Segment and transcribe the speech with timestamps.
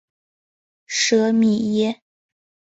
[0.87, 2.01] 舍米耶。